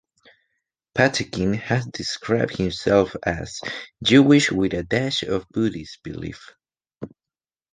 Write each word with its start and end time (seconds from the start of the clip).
Patinkin 0.97 1.59
has 1.59 1.85
described 1.85 2.57
himself 2.57 3.15
as 3.21 3.61
"Jewish 4.03 4.51
with 4.51 4.73
a 4.73 4.81
dash 4.81 5.21
of 5.21 5.47
Buddhist" 5.49 6.01
belief. 6.01 6.55